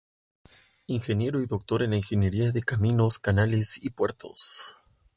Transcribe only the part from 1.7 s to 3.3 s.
en la Ingeniería de Caminos,